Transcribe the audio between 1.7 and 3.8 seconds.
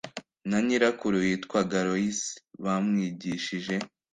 Loyisi bamwigishije